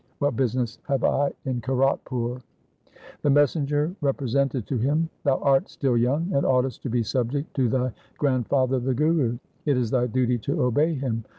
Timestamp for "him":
4.79-5.11, 10.95-11.23